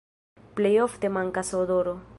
[0.59, 1.99] Plej ofte mankas odoro.